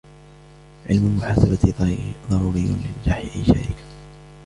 [0.89, 1.73] علم المحاسبة
[2.31, 3.83] ضروري لنجاح أي شركة